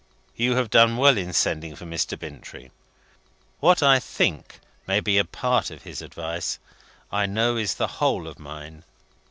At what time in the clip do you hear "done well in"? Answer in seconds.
0.71-1.31